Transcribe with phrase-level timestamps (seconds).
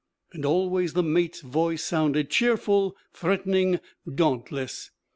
[0.33, 3.79] And always the mate's voice sounded, cheerful, threatening,
[4.11, 4.89] dauntless.